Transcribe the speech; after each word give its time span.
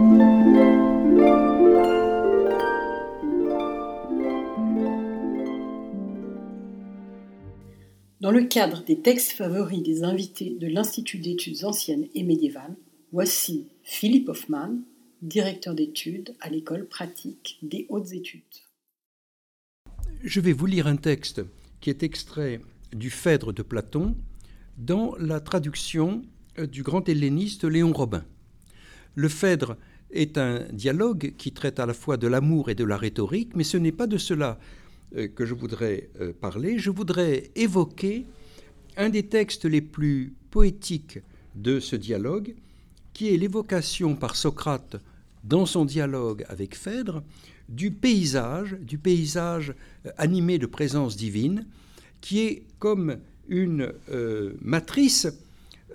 Dans 0.00 0.06
le 8.30 8.46
cadre 8.48 8.82
des 8.82 9.00
textes 9.00 9.32
favoris 9.32 9.82
des 9.82 10.02
invités 10.02 10.56
de 10.58 10.68
l'Institut 10.68 11.18
d'études 11.18 11.64
anciennes 11.64 12.06
et 12.14 12.22
médiévales, 12.22 12.74
voici 13.12 13.66
Philippe 13.82 14.30
Hoffmann, 14.30 14.80
directeur 15.20 15.74
d'études 15.74 16.34
à 16.40 16.48
l'école 16.48 16.86
pratique 16.86 17.58
des 17.60 17.84
hautes 17.90 18.12
études. 18.12 18.40
Je 20.22 20.40
vais 20.40 20.54
vous 20.54 20.64
lire 20.64 20.86
un 20.86 20.96
texte 20.96 21.42
qui 21.82 21.90
est 21.90 22.02
extrait 22.02 22.62
du 22.94 23.10
Phèdre 23.10 23.52
de 23.52 23.62
Platon 23.62 24.16
dans 24.78 25.14
la 25.16 25.40
traduction 25.40 26.22
du 26.56 26.82
grand 26.82 27.06
helléniste 27.06 27.64
Léon 27.64 27.92
Robin. 27.92 28.24
Le 29.14 29.28
Phèdre 29.28 29.76
est 30.12 30.38
un 30.38 30.64
dialogue 30.72 31.34
qui 31.36 31.52
traite 31.52 31.80
à 31.80 31.86
la 31.86 31.94
fois 31.94 32.16
de 32.16 32.26
l'amour 32.26 32.70
et 32.70 32.74
de 32.74 32.84
la 32.84 32.96
rhétorique, 32.96 33.54
mais 33.54 33.64
ce 33.64 33.76
n'est 33.76 33.92
pas 33.92 34.06
de 34.06 34.18
cela 34.18 34.58
euh, 35.16 35.28
que 35.28 35.44
je 35.44 35.54
voudrais 35.54 36.10
euh, 36.20 36.32
parler. 36.32 36.78
Je 36.78 36.90
voudrais 36.90 37.50
évoquer 37.56 38.26
un 38.96 39.08
des 39.08 39.24
textes 39.24 39.64
les 39.64 39.80
plus 39.80 40.34
poétiques 40.50 41.18
de 41.54 41.80
ce 41.80 41.96
dialogue, 41.96 42.54
qui 43.12 43.32
est 43.32 43.36
l'évocation 43.36 44.14
par 44.14 44.36
Socrate 44.36 44.96
dans 45.42 45.66
son 45.66 45.84
dialogue 45.84 46.44
avec 46.48 46.76
Phèdre 46.76 47.22
du 47.68 47.90
paysage, 47.90 48.76
du 48.80 48.98
paysage 48.98 49.74
euh, 50.06 50.10
animé 50.18 50.58
de 50.58 50.66
présence 50.66 51.16
divine, 51.16 51.66
qui 52.20 52.40
est 52.40 52.62
comme 52.78 53.18
une 53.48 53.92
matrice 54.60 55.26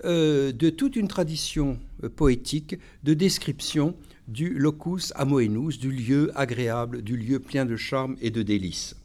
de 0.04 0.70
toute 0.70 0.96
une 0.96 1.08
tradition 1.08 1.78
poétique 2.16 2.76
de 3.04 3.14
description 3.14 3.96
du 4.28 4.50
locus 4.50 5.12
amoenus, 5.16 5.78
du 5.78 5.90
lieu 5.90 6.30
agréable, 6.34 7.02
du 7.02 7.16
lieu 7.16 7.38
plein 7.38 7.64
de 7.64 7.76
charme 7.76 8.16
et 8.20 8.30
de 8.30 8.42
délices. 8.42 8.96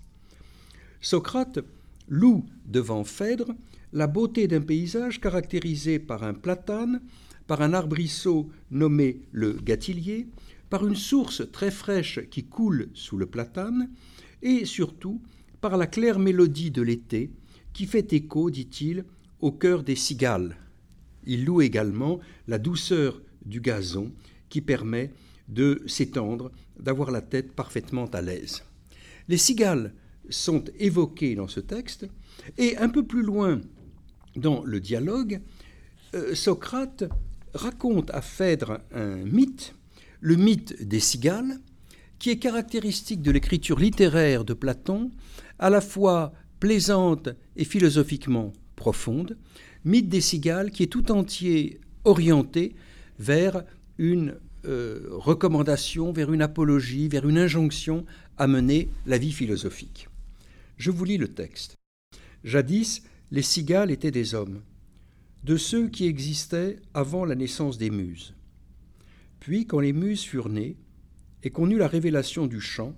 Socrate 0.99 1.59
loue 2.07 2.45
devant 2.65 3.03
Phèdre 3.03 3.53
la 3.93 4.07
beauté 4.07 4.47
d'un 4.47 4.61
paysage 4.61 5.19
caractérisé 5.19 5.99
par 5.99 6.23
un 6.23 6.33
platane, 6.33 7.01
par 7.47 7.61
un 7.61 7.73
arbrisseau 7.73 8.49
nommé 8.69 9.21
le 9.31 9.53
Gatilier, 9.53 10.27
par 10.69 10.87
une 10.87 10.95
source 10.95 11.43
très 11.51 11.71
fraîche 11.71 12.19
qui 12.29 12.45
coule 12.45 12.89
sous 12.93 13.17
le 13.17 13.25
platane, 13.25 13.89
et 14.41 14.65
surtout 14.65 15.21
par 15.59 15.77
la 15.77 15.87
claire 15.87 16.19
mélodie 16.19 16.71
de 16.71 16.81
l'été 16.81 17.31
qui 17.73 17.85
fait 17.85 18.13
écho, 18.13 18.49
dit-il, 18.49 19.05
au 19.39 19.51
cœur 19.51 19.83
des 19.83 19.95
cigales. 19.95 20.55
Il 21.25 21.45
loue 21.45 21.61
également 21.61 22.19
la 22.47 22.57
douceur 22.57 23.21
du 23.45 23.61
gazon 23.61 24.11
qui 24.49 24.61
permet 24.61 25.11
de 25.47 25.81
s'étendre, 25.85 26.51
d'avoir 26.79 27.11
la 27.11 27.21
tête 27.21 27.53
parfaitement 27.53 28.05
à 28.07 28.21
l'aise. 28.21 28.63
Les 29.27 29.37
cigales 29.37 29.93
sont 30.29 30.63
évoquées 30.79 31.35
dans 31.35 31.47
ce 31.47 31.59
texte, 31.59 32.07
et 32.57 32.77
un 32.77 32.89
peu 32.89 33.05
plus 33.05 33.21
loin 33.21 33.61
dans 34.35 34.63
le 34.63 34.79
dialogue, 34.79 35.41
euh, 36.15 36.35
Socrate 36.35 37.03
raconte 37.53 38.09
à 38.11 38.21
Phèdre 38.21 38.79
un 38.93 39.17
mythe, 39.17 39.75
le 40.21 40.35
mythe 40.35 40.87
des 40.87 40.99
cigales, 40.99 41.59
qui 42.19 42.29
est 42.29 42.37
caractéristique 42.37 43.21
de 43.21 43.31
l'écriture 43.31 43.79
littéraire 43.79 44.45
de 44.45 44.53
Platon, 44.53 45.11
à 45.59 45.69
la 45.69 45.81
fois 45.81 46.33
plaisante 46.59 47.29
et 47.55 47.65
philosophiquement 47.65 48.53
profonde, 48.75 49.37
mythe 49.85 50.09
des 50.09 50.21
cigales 50.21 50.71
qui 50.71 50.83
est 50.83 50.87
tout 50.87 51.11
entier 51.11 51.79
orienté 52.03 52.75
vers 53.19 53.63
une 53.97 54.35
euh, 54.65 55.07
recommandation, 55.11 56.11
vers 56.11 56.31
une 56.31 56.41
apologie, 56.41 57.07
vers 57.07 57.27
une 57.27 57.37
injonction 57.37 58.05
à 58.37 58.47
mener 58.47 58.89
la 59.05 59.17
vie 59.17 59.31
philosophique. 59.31 60.07
Je 60.77 60.91
vous 60.91 61.05
lis 61.05 61.17
le 61.17 61.27
texte. 61.27 61.77
Jadis, 62.43 63.03
les 63.31 63.41
cigales 63.41 63.91
étaient 63.91 64.11
des 64.11 64.33
hommes, 64.33 64.61
de 65.43 65.57
ceux 65.57 65.89
qui 65.89 66.05
existaient 66.05 66.79
avant 66.93 67.25
la 67.25 67.35
naissance 67.35 67.77
des 67.77 67.89
muses. 67.89 68.35
Puis, 69.39 69.65
quand 69.65 69.79
les 69.79 69.93
muses 69.93 70.23
furent 70.23 70.49
nées, 70.49 70.77
et 71.43 71.49
qu'on 71.49 71.69
eut 71.69 71.77
la 71.77 71.87
révélation 71.87 72.47
du 72.47 72.61
chant, 72.61 72.95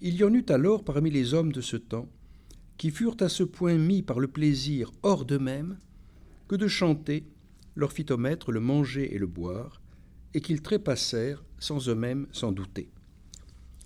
il 0.00 0.14
y 0.14 0.24
en 0.24 0.32
eut 0.32 0.44
alors 0.48 0.84
parmi 0.84 1.10
les 1.10 1.34
hommes 1.34 1.52
de 1.52 1.60
ce 1.60 1.76
temps 1.76 2.08
qui 2.76 2.90
furent 2.90 3.16
à 3.20 3.28
ce 3.28 3.42
point 3.42 3.76
mis 3.76 4.02
par 4.02 4.20
le 4.20 4.28
plaisir 4.28 4.92
hors 5.02 5.24
d'eux-mêmes 5.24 5.78
que 6.48 6.56
de 6.56 6.66
chanter 6.66 7.24
leur 7.76 7.92
fit 7.92 8.06
au 8.10 8.16
maître 8.16 8.50
le 8.50 8.60
manger 8.60 9.14
et 9.14 9.18
le 9.18 9.26
boire, 9.26 9.80
et 10.34 10.40
qu'ils 10.40 10.62
trépassèrent 10.62 11.44
sans 11.58 11.88
eux-mêmes 11.88 12.26
s'en 12.32 12.52
douter. 12.52 12.90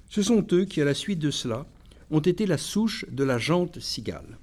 Ce 0.09 0.23
sont 0.23 0.47
eux 0.53 0.65
qui, 0.65 0.81
à 0.81 0.84
la 0.84 0.95
suite 0.95 1.19
de 1.19 1.31
cela, 1.31 1.67
ont 2.11 2.21
été 2.21 2.47
la 2.47 2.59
souche 2.59 3.05
de 3.11 3.25
la 3.25 3.39
jante 3.39 3.81
cigale. 3.81 4.39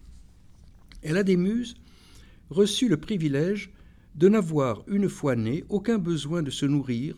Elle 1.02 1.18
a 1.18 1.24
des 1.24 1.38
muses 1.38 1.76
reçu 2.50 2.88
le 2.90 2.98
privilège 2.98 3.72
de 4.16 4.28
n'avoir, 4.28 4.84
une 4.88 5.08
fois 5.08 5.36
née, 5.36 5.64
aucun 5.70 5.98
besoin 5.98 6.42
de 6.42 6.50
se 6.50 6.66
nourrir 6.66 7.16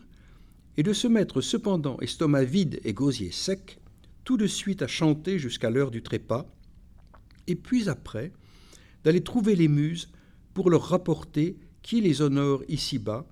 et 0.77 0.83
de 0.83 0.93
se 0.93 1.07
mettre 1.07 1.41
cependant 1.41 1.97
estomac 1.99 2.43
vide 2.43 2.79
et 2.83 2.93
gosier 2.93 3.31
sec, 3.31 3.79
tout 4.23 4.37
de 4.37 4.47
suite 4.47 4.81
à 4.81 4.87
chanter 4.87 5.39
jusqu'à 5.39 5.69
l'heure 5.69 5.91
du 5.91 6.03
trépas, 6.03 6.45
et 7.47 7.55
puis 7.55 7.89
après 7.89 8.31
d'aller 9.03 9.23
trouver 9.23 9.55
les 9.55 9.67
muses 9.67 10.11
pour 10.53 10.69
leur 10.69 10.83
rapporter 10.83 11.57
qui 11.81 12.01
les 12.01 12.21
honore 12.21 12.63
ici-bas 12.67 13.25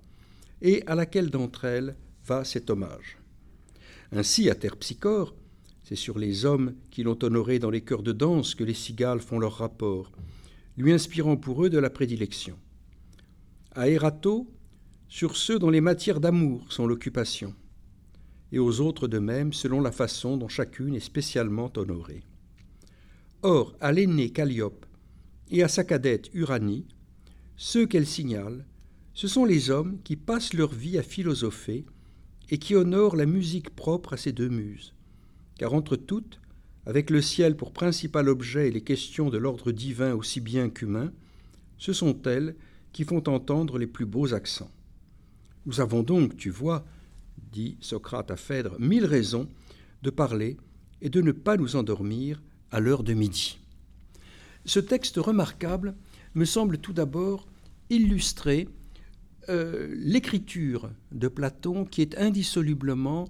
et 0.62 0.82
à 0.86 0.94
laquelle 0.94 1.30
d'entre 1.30 1.64
elles 1.64 1.96
va 2.26 2.44
cet 2.44 2.70
hommage. 2.70 3.18
Ainsi, 4.12 4.50
à 4.50 4.54
Terpsichore, 4.54 5.34
c'est 5.84 5.96
sur 5.96 6.18
les 6.18 6.44
hommes 6.44 6.74
qui 6.90 7.02
l'ont 7.02 7.18
honoré 7.22 7.58
dans 7.58 7.70
les 7.70 7.80
chœurs 7.80 8.02
de 8.02 8.12
danse 8.12 8.54
que 8.54 8.64
les 8.64 8.74
cigales 8.74 9.20
font 9.20 9.38
leur 9.38 9.54
rapport, 9.54 10.12
lui 10.76 10.92
inspirant 10.92 11.36
pour 11.36 11.64
eux 11.64 11.70
de 11.70 11.78
la 11.78 11.90
prédilection. 11.90 12.56
À 13.72 13.88
Erato, 13.88 14.48
sur 15.08 15.36
ceux 15.36 15.58
dont 15.58 15.70
les 15.70 15.80
matières 15.80 16.20
d'amour 16.20 16.72
sont 16.72 16.86
l'occupation, 16.86 17.54
et 18.52 18.58
aux 18.58 18.80
autres 18.80 19.08
de 19.08 19.18
même 19.18 19.52
selon 19.52 19.80
la 19.80 19.92
façon 19.92 20.36
dont 20.36 20.48
chacune 20.48 20.94
est 20.94 21.00
spécialement 21.00 21.72
honorée. 21.76 22.22
Or, 23.42 23.74
à 23.80 23.92
l'aînée 23.92 24.30
Calliope 24.30 24.86
et 25.50 25.62
à 25.62 25.68
sa 25.68 25.82
cadette 25.82 26.30
Uranie, 26.34 26.86
ceux 27.62 27.84
qu'elle 27.84 28.06
signale 28.06 28.64
ce 29.12 29.28
sont 29.28 29.44
les 29.44 29.68
hommes 29.68 29.98
qui 30.02 30.16
passent 30.16 30.54
leur 30.54 30.72
vie 30.72 30.96
à 30.96 31.02
philosopher 31.02 31.84
et 32.48 32.56
qui 32.56 32.74
honorent 32.74 33.16
la 33.16 33.26
musique 33.26 33.76
propre 33.76 34.14
à 34.14 34.16
ces 34.16 34.32
deux 34.32 34.48
muses. 34.48 34.94
Car 35.58 35.74
entre 35.74 35.96
toutes, 35.96 36.40
avec 36.86 37.10
le 37.10 37.20
ciel 37.20 37.58
pour 37.58 37.74
principal 37.74 38.30
objet 38.30 38.68
et 38.68 38.70
les 38.70 38.80
questions 38.80 39.28
de 39.28 39.36
l'ordre 39.36 39.72
divin 39.72 40.14
aussi 40.14 40.40
bien 40.40 40.70
qu'humain, 40.70 41.12
ce 41.76 41.92
sont 41.92 42.22
elles 42.22 42.56
qui 42.94 43.04
font 43.04 43.28
entendre 43.28 43.76
les 43.76 43.86
plus 43.86 44.06
beaux 44.06 44.32
accents. 44.32 44.70
Nous 45.66 45.82
avons 45.82 46.02
donc, 46.02 46.38
tu 46.38 46.48
vois, 46.48 46.86
dit 47.52 47.76
Socrate 47.82 48.30
à 48.30 48.36
Phèdre, 48.36 48.80
mille 48.80 49.04
raisons 49.04 49.50
de 50.02 50.08
parler 50.08 50.56
et 51.02 51.10
de 51.10 51.20
ne 51.20 51.32
pas 51.32 51.58
nous 51.58 51.76
endormir 51.76 52.40
à 52.70 52.80
l'heure 52.80 53.02
de 53.02 53.12
midi. 53.12 53.58
Ce 54.64 54.80
texte 54.80 55.18
remarquable 55.18 55.94
me 56.34 56.44
semble 56.44 56.78
tout 56.78 56.92
d'abord 56.92 57.46
illustrer 57.88 58.68
euh, 59.48 59.88
l'écriture 59.96 60.90
de 61.12 61.28
Platon, 61.28 61.84
qui 61.84 62.02
est 62.02 62.16
indissolublement 62.16 63.28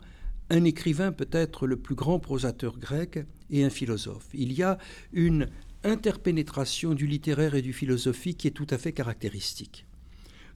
un 0.51 0.65
écrivain 0.65 1.13
peut-être 1.13 1.67
le 1.67 1.77
plus 1.77 1.95
grand 1.95 2.19
prosateur 2.19 2.79
grec 2.79 3.21
et 3.51 3.65
un 3.65 3.71
philosophe. 3.71 4.27
Il 4.35 4.53
y 4.53 4.63
a 4.63 4.79
une 5.13 5.49
interpénétration 5.85 6.93
du 6.93 7.07
littéraire 7.07 7.55
et 7.55 7.63
du 7.63 7.73
philosophique 7.73 8.39
qui 8.39 8.49
est 8.49 8.53
tout 8.53 8.67
à 8.71 8.77
fait 8.77 8.93
caractéristique. 8.93 9.87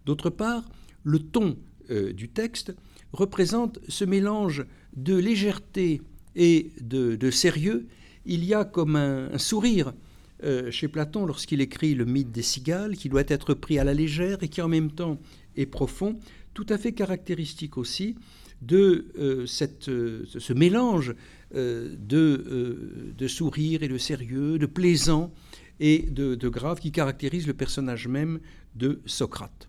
D'autre 0.04 0.28
part, 0.28 0.68
le 1.02 1.18
ton 1.18 1.56
euh, 1.90 2.12
du 2.12 2.28
texte 2.28 2.74
représente 3.12 3.78
ce 3.88 4.04
mélange 4.04 4.66
de 4.96 5.16
légèreté 5.16 6.02
et 6.36 6.72
de, 6.80 7.30
sérieux. 7.30 7.86
Il 8.26 8.44
y 8.44 8.52
a 8.52 8.64
comme 8.64 8.96
un 8.96 9.38
sourire 9.38 9.94
euh, 10.44 10.70
chez 10.70 10.88
Platon 10.88 11.24
lorsqu'il 11.24 11.62
écrit 11.62 11.94
le 11.94 12.04
mythe 12.04 12.30
des 12.30 12.42
cigales, 12.42 12.96
qui 12.96 13.08
doit 13.08 13.24
être 13.28 13.54
pris 13.54 13.78
à 13.78 13.84
la 13.84 13.94
légère 13.94 14.42
et 14.42 14.48
qui 14.48 14.60
en 14.60 14.68
même 14.68 14.90
temps 14.90 15.18
est 15.56 15.64
profond, 15.64 16.18
tout 16.52 16.66
à 16.68 16.76
fait 16.76 16.92
caractéristique 16.92 17.78
aussi 17.78 18.14
de 18.60 19.06
euh, 19.18 19.46
euh, 19.88 20.24
ce 20.26 20.52
mélange 20.52 21.14
de, 21.54 23.14
de, 23.16 23.28
sourire 23.28 23.84
et 23.84 23.88
de 23.88 23.96
sérieux, 23.96 24.58
de 24.58 24.66
plaisant 24.66 25.32
et 25.78 26.02
de, 26.02 26.34
de, 26.34 26.48
grave 26.48 26.80
qui 26.80 26.90
caractérise 26.90 27.46
le 27.46 27.54
personnage 27.54 28.08
même 28.08 28.40
de 28.74 29.00
Socrate. 29.06 29.68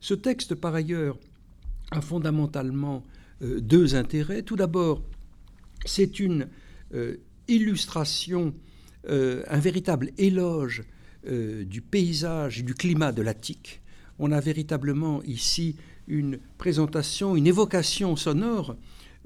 Ce 0.00 0.14
texte, 0.14 0.54
par 0.54 0.74
ailleurs, 0.74 1.18
a 1.90 2.00
fondamentalement 2.00 3.04
deux 3.40 3.96
intérêts. 3.96 4.42
Tout 4.42 4.54
d'abord, 4.54 5.02
c'est 5.84 6.20
une 6.20 6.46
illustration 7.48 8.54
euh, 9.08 9.42
un 9.48 9.58
véritable 9.58 10.10
éloge 10.18 10.82
euh, 11.26 11.64
du 11.64 11.80
paysage 11.80 12.60
et 12.60 12.62
du 12.62 12.74
climat 12.74 13.12
de 13.12 13.22
l'Attique. 13.22 13.80
on 14.18 14.30
a 14.30 14.40
véritablement 14.40 15.22
ici 15.22 15.76
une 16.06 16.38
présentation, 16.58 17.34
une 17.34 17.46
évocation 17.46 18.14
sonore 18.16 18.76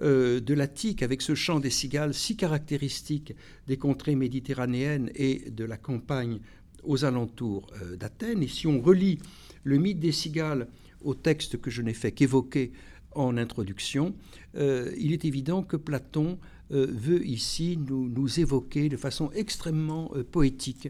euh, 0.00 0.38
de 0.38 0.54
l'Attique 0.54 1.02
avec 1.02 1.22
ce 1.22 1.34
chant 1.34 1.58
des 1.58 1.70
cigales 1.70 2.14
si 2.14 2.36
caractéristique 2.36 3.34
des 3.66 3.76
contrées 3.76 4.14
méditerranéennes 4.14 5.10
et 5.16 5.50
de 5.50 5.64
la 5.64 5.76
campagne 5.76 6.38
aux 6.84 7.04
alentours 7.04 7.66
d'Athènes. 7.98 8.42
Et 8.42 8.48
si 8.48 8.66
on 8.68 8.80
relie 8.80 9.18
le 9.64 9.78
mythe 9.78 9.98
des 9.98 10.12
cigales 10.12 10.68
au 11.02 11.14
texte 11.14 11.60
que 11.60 11.70
je 11.70 11.82
n'ai 11.82 11.94
fait 11.94 12.12
qu'évoquer 12.12 12.72
en 13.14 13.36
introduction, 13.36 14.14
euh, 14.56 14.92
il 14.98 15.12
est 15.12 15.24
évident 15.24 15.62
que 15.62 15.76
Platon 15.76 16.38
veut 16.70 17.24
ici 17.24 17.78
nous, 17.78 18.40
évoquer 18.40 18.88
de 18.88 18.96
façon 18.96 19.30
extrêmement 19.32 20.10
poétique 20.32 20.88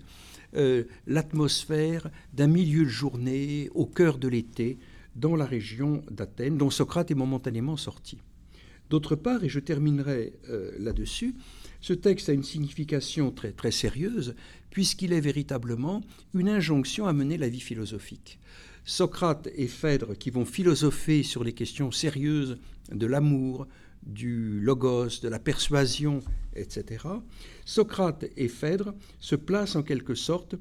l'atmosphère 1.07 2.09
d'un 2.33 2.47
milieu 2.47 2.85
de 2.85 2.89
journée 2.89 3.69
au 3.75 3.85
cœur 3.85 4.17
de 4.17 4.29
l'été 4.29 4.79
dans 5.17 5.37
la 5.37 5.45
région 5.45 6.03
d'Athènes, 6.11 6.57
dont 6.57 6.71
Socrate 6.71 7.11
est 7.11 7.17
momentanément 7.17 7.77
sorti. 7.77 8.19
D'autre 8.91 9.17
part, 9.17 9.45
et 9.45 9.49
je 9.49 9.61
terminerai 9.61 10.35
euh, 10.49 10.73
là-dessus, 10.79 11.35
ce 11.85 11.93
texte 11.93 12.31
a 12.31 12.33
une 12.33 12.43
signification 12.43 13.31
très, 13.31 13.71
sérieuse, 13.71 14.35
puisqu'il 14.71 15.13
est 15.13 15.21
véritablement 15.21 16.01
une 16.33 16.49
injonction 16.49 17.07
à 17.07 17.13
mener 17.13 17.37
la 17.37 17.51
vie 17.51 17.61
philosophique. 17.61 18.39
Socrate 18.87 19.51
et 19.55 19.67
Phèdre, 19.67 20.17
qui 20.17 20.31
vont 20.31 20.47
philosopher 20.47 21.23
sur 21.23 21.45
les 21.45 21.53
questions 21.53 21.91
sérieuses 21.91 22.57
de 22.91 23.07
l'amour, 23.07 23.67
du 24.03 24.61
logos, 24.61 25.21
de 25.23 25.29
la 25.29 25.39
persuasion, 25.39 26.21
etc., 26.57 27.05
Socrate 27.67 28.25
et 28.39 28.49
Phèdre 28.49 28.95
se 29.21 29.37
placent 29.37 29.77
en 29.77 29.83
quelque 29.83 30.15
sorte 30.15 30.55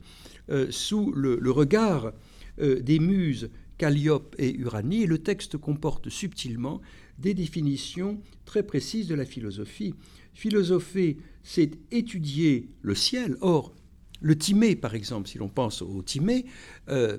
euh, 0.50 0.68
sous 0.72 1.14
le, 1.14 1.40
regard 1.52 2.12
euh, 2.60 2.82
des 2.82 3.00
muses 3.00 3.50
Calliope 3.78 4.36
et 4.40 4.54
Uranie, 4.54 5.04
et 5.04 5.08
le 5.08 5.20
texte 5.20 5.56
comporte 5.56 6.10
subtilement 6.10 6.82
des 7.18 7.34
définitions 7.34 8.20
très 8.46 8.64
précises 8.64 9.08
de 9.08 9.16
la 9.16 9.26
philosophie. 9.26 9.94
Philosopher, 10.34 11.18
c'est 11.44 11.72
étudier 11.92 12.70
le 12.82 12.96
ciel. 12.96 13.38
Or, 13.42 13.74
le 14.22 14.38
timé, 14.38 14.76
par 14.76 14.96
exemple, 14.96 15.28
si 15.28 15.38
l'on 15.38 15.50
pense 15.50 15.82
au 15.82 16.02
timé, 16.02 16.46
euh, 16.90 17.18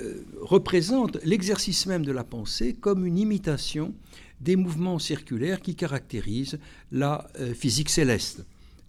euh, 0.00 0.24
représente 0.40 1.22
l'exercice 1.24 1.86
même 1.86 2.04
de 2.04 2.12
la 2.12 2.24
pensée 2.24 2.74
comme 2.74 3.06
une 3.06 3.18
imitation 3.18 3.94
des 4.40 4.56
mouvements 4.56 4.98
circulaires 4.98 5.60
qui 5.60 5.74
caractérisent 5.74 6.58
la 6.90 7.30
euh, 7.40 7.54
physique 7.54 7.88
céleste. 7.88 8.44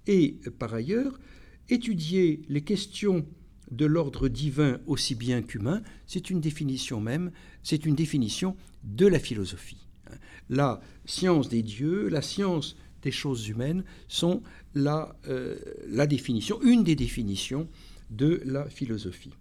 Et 0.08 0.40
par 0.60 0.74
ailleurs, 0.74 1.20
étudier 1.70 2.42
les 2.50 2.62
questions 2.62 3.26
de 3.72 3.86
l'ordre 3.86 4.30
divin 4.30 4.80
aussi 4.86 5.16
bien 5.16 5.42
qu'humain, 5.42 5.82
c'est 6.06 6.30
une 6.30 6.40
définition 6.40 7.02
même, 7.02 7.32
c'est 7.64 7.86
une 7.86 7.96
définition 7.96 8.56
de 8.84 9.08
la 9.08 9.20
philosophie. 9.20 9.87
La 10.50 10.80
science 11.06 11.50
des 11.50 11.64
dieux, 11.64 12.10
la 12.10 12.22
science 12.22 12.76
des 13.02 13.12
choses 13.12 13.48
humaines 13.48 13.84
sont 14.08 14.42
la, 14.74 15.16
euh, 15.28 15.56
définition, 16.08 16.62
une 16.62 16.84
des 16.84 16.96
définitions 16.96 17.68
de 18.10 18.42
la 18.46 18.66
philosophie. 18.70 19.34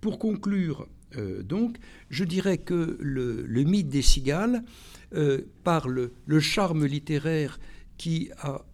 Pour 0.00 0.18
conclure, 0.18 0.88
euh, 1.16 1.42
donc, 1.42 1.78
je 2.10 2.24
dirais 2.24 2.58
que 2.58 2.96
le, 3.00 3.64
mythe 3.64 3.88
des 3.88 4.02
cigales, 4.02 4.62
euh, 5.14 5.42
par 5.64 5.88
le, 5.88 6.12
charme 6.40 6.86
littéraire 6.86 7.58
qui 7.98 8.30
a 8.38 8.64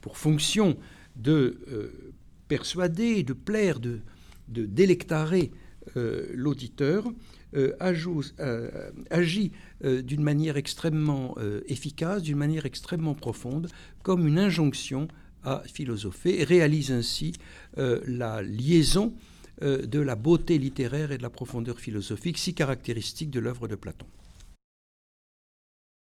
pour 0.00 0.18
fonction 0.18 0.76
de 1.14 1.60
persuader, 2.48 3.22
de 3.22 3.32
plaire, 3.34 3.78
de 3.78 4.00
délectarer 4.48 5.52
l'auditeur, 5.94 7.04
euh, 7.54 7.76
euh, 8.40 8.90
agit 9.10 9.52
euh, 9.84 10.02
d'une 10.02 10.22
manière 10.22 10.56
extrêmement 10.56 11.36
efficace, 11.66 12.22
d'une 12.22 12.36
manière 12.36 12.66
extrêmement 12.66 13.14
profonde, 13.14 13.68
comme 14.02 14.26
une 14.26 14.38
injonction 14.38 15.08
à 15.44 15.62
philosopher, 15.66 16.40
et 16.40 16.44
réalise 16.44 16.90
ainsi 16.90 17.34
la 17.76 18.42
liaison 18.42 19.12
de 19.60 19.98
la 19.98 20.16
beauté 20.16 20.58
littéraire 20.58 21.12
et 21.12 21.18
de 21.18 21.22
la 21.22 21.30
profondeur 21.30 21.78
philosophique 21.78 22.38
si 22.38 22.54
caractéristique 22.54 23.30
de 23.30 23.40
l'œuvre 23.40 23.68
de 23.68 23.74
Platon. 23.74 24.06